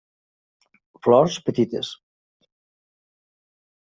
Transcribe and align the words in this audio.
Flors 1.07 1.35
petites. 1.49 1.91